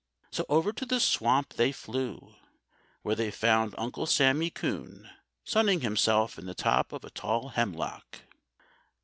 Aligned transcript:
So 0.31 0.47
over 0.49 0.73
to 0.73 0.83
the 0.87 0.99
swamp 0.99 1.53
they 1.53 1.71
flew, 1.71 2.33
where 3.03 3.13
they 3.13 3.29
found 3.29 3.75
Uncle 3.77 4.07
Sammy 4.07 4.49
Coon 4.49 5.07
sunning 5.43 5.81
himself 5.81 6.39
in 6.39 6.47
the 6.47 6.55
top 6.55 6.91
of 6.91 7.03
a 7.05 7.11
tall 7.11 7.49
hemlock. 7.49 8.21